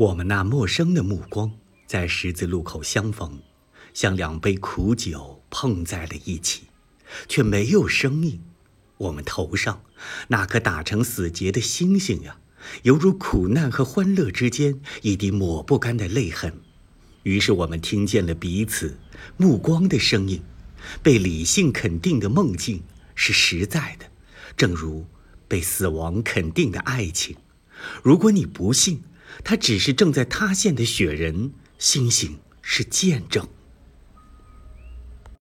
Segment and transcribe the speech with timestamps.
[0.00, 1.52] 我们那陌生的目光
[1.86, 3.38] 在十字路口相逢，
[3.92, 6.62] 像两杯苦酒碰在了一起，
[7.28, 8.40] 却没有生硬。
[8.96, 9.82] 我们头上
[10.28, 12.38] 那颗打成死结的星星呀，
[12.84, 16.62] 犹如苦难和欢乐之间一滴抹不干的泪痕。
[17.24, 18.96] 于是我们听见了彼此
[19.36, 20.40] 目光的声音，
[21.02, 22.82] 被理性肯定的梦境
[23.14, 24.06] 是实在的，
[24.56, 25.04] 正如
[25.46, 27.36] 被死亡肯定的爱情。
[28.02, 29.02] 如果你不信，
[29.44, 33.48] 它只是正在塌陷的雪人，星星是见证。